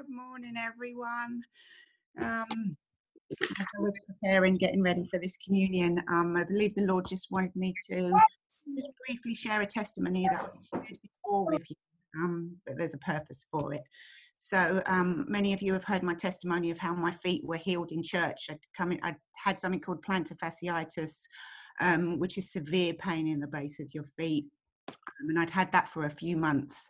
Good 0.00 0.16
morning, 0.16 0.54
everyone. 0.56 1.42
Um, 2.18 2.74
as 3.58 3.66
I 3.76 3.80
was 3.80 3.98
preparing, 4.06 4.54
getting 4.54 4.82
ready 4.82 5.06
for 5.10 5.20
this 5.20 5.36
communion, 5.36 6.02
um, 6.08 6.38
I 6.38 6.44
believe 6.44 6.74
the 6.74 6.86
Lord 6.86 7.06
just 7.06 7.30
wanted 7.30 7.54
me 7.54 7.74
to 7.90 8.10
just 8.74 8.88
briefly 9.06 9.34
share 9.34 9.60
a 9.60 9.66
testimony 9.66 10.26
that 10.30 10.40
I've 10.40 10.86
shared 10.86 10.98
before 11.02 11.44
with 11.44 11.68
you, 11.68 11.76
um, 12.16 12.56
but 12.66 12.78
there's 12.78 12.94
a 12.94 12.98
purpose 12.98 13.44
for 13.50 13.74
it. 13.74 13.82
So 14.38 14.82
um, 14.86 15.26
many 15.28 15.52
of 15.52 15.60
you 15.60 15.74
have 15.74 15.84
heard 15.84 16.02
my 16.02 16.14
testimony 16.14 16.70
of 16.70 16.78
how 16.78 16.94
my 16.94 17.12
feet 17.12 17.44
were 17.44 17.58
healed 17.58 17.92
in 17.92 18.02
church. 18.02 18.46
I'd 18.48 18.58
come 18.74 18.92
in, 18.92 19.00
I'd 19.02 19.16
had 19.34 19.60
something 19.60 19.80
called 19.80 20.02
plantar 20.02 20.38
fasciitis, 20.38 21.24
um, 21.82 22.18
which 22.18 22.38
is 22.38 22.50
severe 22.50 22.94
pain 22.94 23.26
in 23.26 23.38
the 23.38 23.46
base 23.46 23.78
of 23.80 23.92
your 23.92 24.04
feet, 24.16 24.46
um, 24.88 25.28
and 25.28 25.38
I'd 25.38 25.50
had 25.50 25.70
that 25.72 25.88
for 25.90 26.06
a 26.06 26.10
few 26.10 26.38
months. 26.38 26.88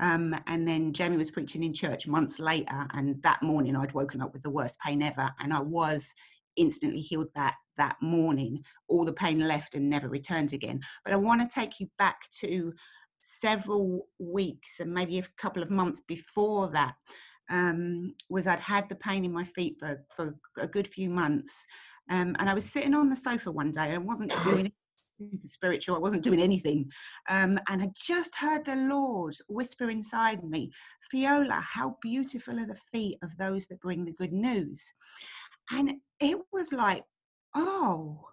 Um, 0.00 0.34
and 0.46 0.66
then 0.66 0.92
Jamie 0.92 1.18
was 1.18 1.30
preaching 1.30 1.62
in 1.62 1.74
church 1.74 2.08
months 2.08 2.38
later, 2.38 2.86
and 2.94 3.22
that 3.22 3.42
morning 3.42 3.76
I'd 3.76 3.92
woken 3.92 4.22
up 4.22 4.32
with 4.32 4.42
the 4.42 4.50
worst 4.50 4.78
pain 4.80 5.02
ever, 5.02 5.30
and 5.38 5.52
I 5.52 5.60
was 5.60 6.12
instantly 6.56 7.00
healed 7.00 7.28
that 7.34 7.54
that 7.76 7.96
morning. 8.02 8.64
All 8.88 9.04
the 9.04 9.12
pain 9.12 9.46
left 9.46 9.74
and 9.74 9.88
never 9.88 10.08
returned 10.08 10.52
again. 10.52 10.80
But 11.04 11.12
I 11.12 11.16
want 11.16 11.40
to 11.40 11.54
take 11.54 11.80
you 11.80 11.88
back 11.98 12.30
to 12.40 12.72
several 13.20 14.08
weeks 14.18 14.80
and 14.80 14.92
maybe 14.92 15.18
a 15.18 15.24
couple 15.38 15.62
of 15.62 15.70
months 15.70 16.00
before 16.06 16.68
that. 16.70 16.94
Um, 17.50 18.14
was 18.28 18.46
I'd 18.46 18.60
had 18.60 18.88
the 18.88 18.94
pain 18.94 19.24
in 19.24 19.32
my 19.32 19.44
feet 19.44 19.76
for, 19.80 20.04
for 20.14 20.36
a 20.58 20.68
good 20.68 20.86
few 20.86 21.10
months. 21.10 21.66
Um, 22.08 22.36
and 22.38 22.48
I 22.48 22.54
was 22.54 22.64
sitting 22.64 22.94
on 22.94 23.08
the 23.08 23.16
sofa 23.16 23.50
one 23.50 23.72
day 23.72 23.86
and 23.86 23.94
I 23.94 23.98
wasn't 23.98 24.32
doing 24.44 24.72
spiritual. 25.46 25.96
I 25.96 26.00
wasn't 26.00 26.22
doing 26.22 26.40
anything. 26.40 26.90
Um, 27.28 27.58
and 27.68 27.82
I 27.82 27.88
just 27.94 28.34
heard 28.36 28.64
the 28.64 28.76
Lord 28.76 29.34
whisper 29.48 29.90
inside 29.90 30.42
me, 30.44 30.70
Fiola, 31.12 31.62
how 31.62 31.96
beautiful 32.02 32.58
are 32.58 32.66
the 32.66 32.80
feet 32.92 33.18
of 33.22 33.36
those 33.36 33.66
that 33.66 33.80
bring 33.80 34.04
the 34.04 34.12
good 34.12 34.32
news. 34.32 34.92
And 35.70 35.94
it 36.20 36.38
was 36.52 36.72
like, 36.72 37.04
oh, 37.54 38.24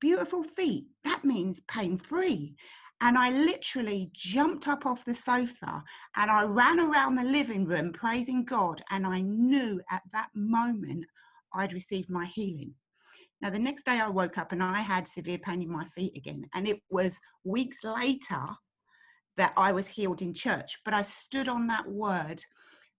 beautiful 0.00 0.42
feet. 0.42 0.86
That 1.04 1.24
means 1.24 1.60
pain 1.68 1.98
free. 1.98 2.54
And 3.02 3.18
I 3.18 3.30
literally 3.30 4.10
jumped 4.14 4.68
up 4.68 4.86
off 4.86 5.04
the 5.04 5.14
sofa 5.14 5.84
and 6.16 6.30
I 6.30 6.44
ran 6.44 6.80
around 6.80 7.16
the 7.16 7.24
living 7.24 7.66
room 7.66 7.92
praising 7.92 8.44
God. 8.44 8.80
And 8.90 9.06
I 9.06 9.20
knew 9.20 9.80
at 9.90 10.02
that 10.12 10.28
moment 10.34 11.04
I'd 11.52 11.74
received 11.74 12.08
my 12.08 12.24
healing. 12.24 12.72
Now, 13.42 13.50
the 13.50 13.58
next 13.58 13.84
day 13.84 14.00
I 14.00 14.08
woke 14.08 14.38
up 14.38 14.52
and 14.52 14.62
I 14.62 14.80
had 14.80 15.06
severe 15.06 15.38
pain 15.38 15.62
in 15.62 15.70
my 15.70 15.86
feet 15.94 16.16
again. 16.16 16.46
And 16.54 16.66
it 16.66 16.80
was 16.90 17.20
weeks 17.44 17.84
later 17.84 18.46
that 19.36 19.52
I 19.56 19.72
was 19.72 19.88
healed 19.88 20.22
in 20.22 20.32
church. 20.32 20.78
But 20.84 20.94
I 20.94 21.02
stood 21.02 21.48
on 21.48 21.66
that 21.66 21.86
word 21.86 22.42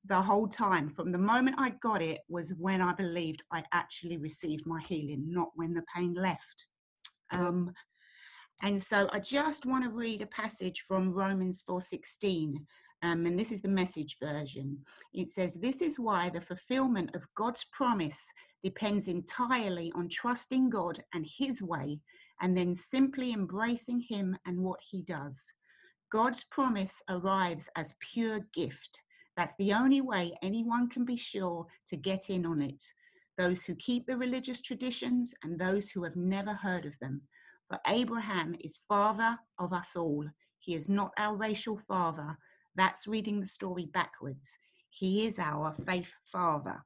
the 0.05 0.21
whole 0.21 0.47
time. 0.47 0.89
From 0.89 1.11
the 1.11 1.17
moment 1.17 1.55
I 1.59 1.71
got 1.81 2.01
it 2.01 2.21
was 2.29 2.53
when 2.53 2.81
I 2.81 2.93
believed 2.93 3.43
I 3.51 3.63
actually 3.73 4.17
received 4.17 4.65
my 4.65 4.81
healing, 4.81 5.25
not 5.27 5.49
when 5.55 5.73
the 5.73 5.83
pain 5.93 6.13
left. 6.13 6.67
Um, 7.31 7.73
and 8.61 8.81
so 8.81 9.09
I 9.11 9.19
just 9.19 9.65
want 9.65 9.83
to 9.83 9.89
read 9.89 10.21
a 10.21 10.27
passage 10.27 10.81
from 10.87 11.13
Romans 11.13 11.63
4:16. 11.67 12.65
Um, 13.03 13.25
and 13.25 13.37
this 13.37 13.51
is 13.51 13.61
the 13.61 13.69
message 13.69 14.17
version. 14.21 14.79
It 15.13 15.29
says, 15.29 15.55
This 15.55 15.81
is 15.81 15.99
why 15.99 16.29
the 16.29 16.41
fulfillment 16.41 17.15
of 17.15 17.27
God's 17.35 17.65
promise 17.71 18.31
depends 18.63 19.07
entirely 19.07 19.91
on 19.95 20.09
trusting 20.09 20.69
God 20.69 20.99
and 21.13 21.25
His 21.37 21.61
way, 21.61 21.99
and 22.41 22.57
then 22.57 22.73
simply 22.73 23.33
embracing 23.33 23.99
Him 24.09 24.35
and 24.45 24.59
what 24.59 24.79
He 24.81 25.03
does. 25.03 25.51
God's 26.11 26.43
promise 26.45 27.03
arrives 27.09 27.69
as 27.75 27.93
pure 27.99 28.39
gift. 28.53 29.01
That's 29.35 29.53
the 29.59 29.73
only 29.73 30.01
way 30.01 30.33
anyone 30.41 30.89
can 30.89 31.05
be 31.05 31.17
sure 31.17 31.67
to 31.89 31.95
get 31.95 32.29
in 32.29 32.45
on 32.45 32.61
it. 32.61 32.81
Those 33.37 33.63
who 33.63 33.75
keep 33.75 34.07
the 34.07 34.17
religious 34.17 34.61
traditions 34.61 35.35
and 35.43 35.59
those 35.59 35.91
who 35.91 36.03
have 36.03 36.15
never 36.15 36.53
heard 36.53 36.85
of 36.85 36.97
them. 36.99 37.21
But 37.69 37.81
Abraham 37.87 38.55
is 38.61 38.79
father 38.87 39.37
of 39.59 39.73
us 39.73 39.95
all. 39.95 40.25
He 40.59 40.73
is 40.73 40.89
not 40.89 41.11
our 41.17 41.35
racial 41.35 41.79
father, 41.87 42.37
that's 42.77 43.07
reading 43.07 43.39
the 43.39 43.45
story 43.45 43.87
backwards. 43.91 44.57
He 44.89 45.27
is 45.27 45.39
our 45.39 45.75
faith 45.85 46.11
father. 46.31 46.83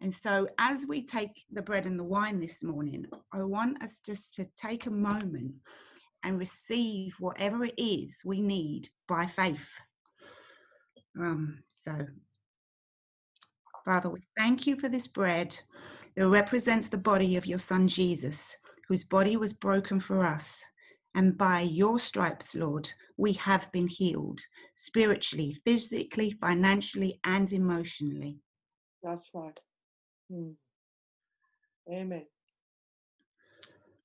And 0.00 0.12
so, 0.12 0.48
as 0.58 0.84
we 0.86 1.06
take 1.06 1.30
the 1.50 1.62
bread 1.62 1.86
and 1.86 1.98
the 1.98 2.04
wine 2.04 2.40
this 2.40 2.62
morning, 2.62 3.06
I 3.32 3.42
want 3.44 3.82
us 3.82 4.00
just 4.00 4.34
to 4.34 4.46
take 4.56 4.86
a 4.86 4.90
moment 4.90 5.54
and 6.22 6.38
receive 6.38 7.14
whatever 7.18 7.64
it 7.64 7.74
is 7.78 8.18
we 8.24 8.40
need 8.40 8.88
by 9.08 9.26
faith. 9.26 9.68
Um, 11.18 11.62
so, 11.68 12.06
Father, 13.84 14.10
we 14.10 14.26
thank 14.36 14.66
you 14.66 14.78
for 14.78 14.88
this 14.88 15.06
bread 15.06 15.56
that 16.16 16.28
represents 16.28 16.88
the 16.88 16.98
body 16.98 17.36
of 17.36 17.46
your 17.46 17.58
Son 17.58 17.88
Jesus, 17.88 18.56
whose 18.88 19.04
body 19.04 19.36
was 19.36 19.52
broken 19.52 20.00
for 20.00 20.26
us. 20.26 20.62
And 21.16 21.36
by 21.38 21.62
your 21.62 21.98
stripes, 21.98 22.54
Lord, 22.54 22.92
we 23.16 23.32
have 23.32 23.72
been 23.72 23.88
healed 23.88 24.42
spiritually, 24.74 25.58
physically, 25.64 26.36
financially, 26.42 27.18
and 27.24 27.50
emotionally. 27.50 28.36
That's 29.02 29.26
right. 29.32 29.58
Hmm. 30.30 30.50
Amen. 31.90 32.26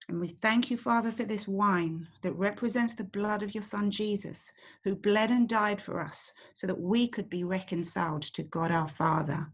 And 0.07 0.21
we 0.21 0.29
thank 0.29 0.71
you, 0.71 0.77
Father, 0.77 1.11
for 1.11 1.25
this 1.25 1.49
wine 1.49 2.07
that 2.21 2.31
represents 2.33 2.93
the 2.93 3.03
blood 3.03 3.43
of 3.43 3.53
your 3.53 3.61
Son 3.61 3.91
Jesus, 3.91 4.49
who 4.85 4.95
bled 4.95 5.31
and 5.31 5.49
died 5.49 5.81
for 5.81 5.99
us 5.99 6.31
so 6.53 6.65
that 6.65 6.79
we 6.79 7.09
could 7.09 7.29
be 7.29 7.43
reconciled 7.43 8.21
to 8.21 8.43
God 8.43 8.71
our 8.71 8.87
Father. 8.87 9.47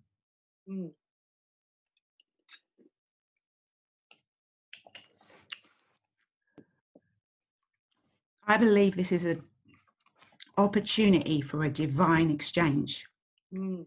Mm. 0.70 0.92
I 8.48 8.56
believe 8.58 8.96
this 8.96 9.12
is 9.12 9.26
an 9.26 9.44
opportunity 10.58 11.42
for 11.42 11.66
a 11.66 11.70
divine 11.70 12.32
exchange. 12.32 13.06
Mm. 13.54 13.86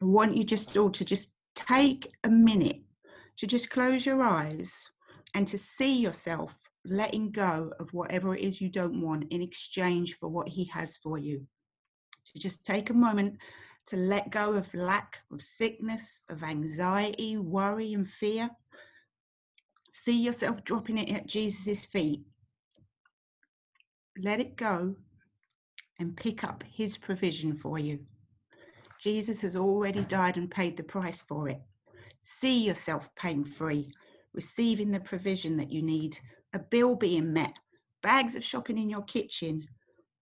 I 0.00 0.04
want 0.04 0.36
you 0.36 0.42
just 0.42 0.76
all 0.76 0.90
to 0.90 1.04
just 1.04 1.34
take 1.54 2.10
a 2.24 2.30
minute 2.30 2.80
to 3.36 3.46
just 3.46 3.70
close 3.70 4.04
your 4.04 4.22
eyes 4.22 4.86
and 5.34 5.46
to 5.48 5.58
see 5.58 5.98
yourself 5.98 6.54
letting 6.84 7.30
go 7.30 7.72
of 7.78 7.92
whatever 7.92 8.34
it 8.34 8.42
is 8.42 8.60
you 8.60 8.68
don't 8.68 9.00
want 9.00 9.30
in 9.30 9.42
exchange 9.42 10.14
for 10.14 10.28
what 10.28 10.48
he 10.48 10.64
has 10.64 10.96
for 10.96 11.18
you. 11.18 11.46
To 12.32 12.38
just 12.38 12.64
take 12.64 12.90
a 12.90 12.94
moment 12.94 13.36
to 13.86 13.96
let 13.96 14.30
go 14.30 14.52
of 14.52 14.72
lack, 14.74 15.18
of 15.32 15.42
sickness, 15.42 16.22
of 16.28 16.42
anxiety, 16.42 17.36
worry, 17.36 17.92
and 17.92 18.08
fear. 18.08 18.50
See 19.92 20.20
yourself 20.20 20.64
dropping 20.64 20.98
it 20.98 21.10
at 21.10 21.26
Jesus' 21.26 21.84
feet 21.84 22.22
let 24.18 24.40
it 24.40 24.56
go 24.56 24.94
and 25.98 26.16
pick 26.16 26.44
up 26.44 26.64
his 26.70 26.96
provision 26.96 27.52
for 27.52 27.78
you. 27.78 28.00
Jesus 29.00 29.40
has 29.42 29.56
already 29.56 30.04
died 30.04 30.36
and 30.36 30.50
paid 30.50 30.76
the 30.76 30.82
price 30.82 31.22
for 31.22 31.48
it. 31.48 31.60
See 32.20 32.58
yourself 32.66 33.08
pain 33.16 33.44
free, 33.44 33.92
receiving 34.34 34.90
the 34.90 35.00
provision 35.00 35.56
that 35.56 35.70
you 35.70 35.82
need, 35.82 36.18
a 36.52 36.58
bill 36.58 36.94
being 36.94 37.32
met, 37.32 37.58
bags 38.02 38.36
of 38.36 38.44
shopping 38.44 38.78
in 38.78 38.90
your 38.90 39.02
kitchen, 39.02 39.66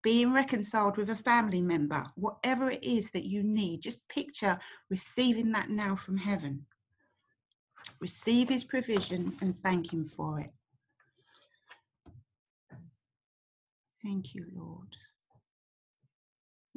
being 0.01 0.33
reconciled 0.33 0.97
with 0.97 1.09
a 1.09 1.15
family 1.15 1.61
member, 1.61 2.05
whatever 2.15 2.71
it 2.71 2.83
is 2.83 3.11
that 3.11 3.25
you 3.25 3.43
need, 3.43 3.81
just 3.81 4.07
picture 4.07 4.57
receiving 4.89 5.51
that 5.51 5.69
now 5.69 5.95
from 5.95 6.15
heaven. 6.17 6.65
Receive 7.99 8.47
his 8.47 8.63
provision 8.63 9.35
and 9.41 9.57
thank 9.61 9.91
him 9.91 10.05
for 10.05 10.39
it. 10.39 10.51
Thank 14.03 14.33
you, 14.33 14.45
Lord. 14.55 14.95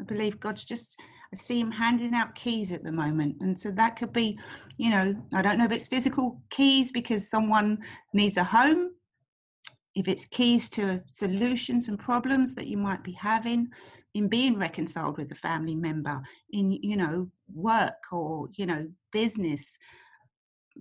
I 0.01 0.05
believe 0.05 0.41
God's 0.41 0.65
just, 0.65 0.99
I 1.33 1.37
see 1.37 1.61
Him 1.61 1.71
handing 1.71 2.15
out 2.15 2.35
keys 2.35 2.73
at 2.73 2.83
the 2.83 2.91
moment. 2.91 3.37
And 3.41 3.59
so 3.59 3.71
that 3.73 3.97
could 3.97 4.13
be, 4.13 4.39
you 4.77 4.91
know, 4.91 5.15
I 5.33 5.43
don't 5.43 5.59
know 5.59 5.65
if 5.65 5.73
it's 5.73 5.89
physical 5.89 6.43
keys 6.51 6.91
because 6.91 7.31
someone 7.31 7.79
needs 8.13 8.37
a 8.37 8.45
home, 8.45 8.91
if 9.95 10.09
it's 10.09 10.25
keys 10.25 10.69
to 10.71 11.01
solutions 11.09 11.89
and 11.89 11.99
problems 11.99 12.55
that 12.55 12.67
you 12.67 12.79
might 12.79 13.05
be 13.05 13.13
having 13.13 13.69
in 14.15 14.29
being 14.29 14.59
reconciled 14.59 15.19
with 15.19 15.31
a 15.33 15.37
family 15.37 15.75
member, 15.75 16.21
in, 16.51 16.73
you 16.73 16.97
know, 16.97 17.31
work 17.55 18.03
or, 18.11 18.49
you 18.55 18.67
know, 18.67 18.89
business. 19.13 19.77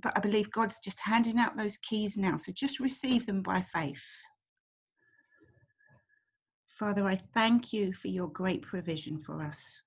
But 0.01 0.13
I 0.15 0.21
believe 0.21 0.51
God's 0.51 0.79
just 0.79 0.99
handing 1.01 1.37
out 1.37 1.57
those 1.57 1.77
keys 1.77 2.17
now. 2.17 2.37
So 2.37 2.51
just 2.51 2.79
receive 2.79 3.25
them 3.25 3.41
by 3.41 3.65
faith. 3.73 4.03
Father, 6.81 7.05
I 7.05 7.21
thank 7.35 7.71
you 7.71 7.93
for 7.93 8.07
your 8.07 8.27
great 8.29 8.63
provision 8.63 9.19
for 9.19 9.43
us. 9.43 9.83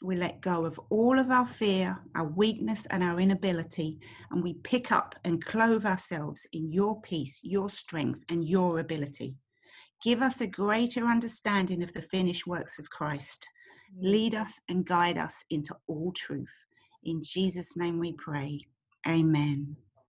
We 0.00 0.14
let 0.14 0.40
go 0.40 0.64
of 0.64 0.78
all 0.90 1.18
of 1.18 1.32
our 1.32 1.48
fear, 1.48 1.98
our 2.14 2.28
weakness, 2.28 2.86
and 2.86 3.02
our 3.02 3.18
inability, 3.18 3.98
and 4.30 4.44
we 4.44 4.54
pick 4.62 4.92
up 4.92 5.16
and 5.24 5.44
clothe 5.44 5.84
ourselves 5.84 6.46
in 6.52 6.70
your 6.70 7.00
peace, 7.00 7.40
your 7.42 7.68
strength, 7.68 8.20
and 8.28 8.48
your 8.48 8.78
ability. 8.78 9.34
Give 10.04 10.22
us 10.22 10.40
a 10.40 10.46
greater 10.46 11.06
understanding 11.06 11.82
of 11.82 11.92
the 11.94 12.02
finished 12.02 12.46
works 12.46 12.78
of 12.78 12.90
Christ. 12.90 13.44
Mm. 13.98 14.12
Lead 14.12 14.34
us 14.36 14.60
and 14.68 14.86
guide 14.86 15.18
us 15.18 15.44
into 15.50 15.74
all 15.88 16.12
truth. 16.12 16.54
In 17.02 17.22
Jesus' 17.24 17.76
name 17.76 17.98
we 17.98 18.12
pray. 18.12 18.60
Amen. 19.08 19.76